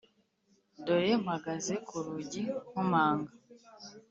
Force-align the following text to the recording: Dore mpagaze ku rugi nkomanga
Dore 0.85 1.11
mpagaze 1.23 1.73
ku 1.87 1.95
rugi 2.05 2.41
nkomanga 2.69 3.31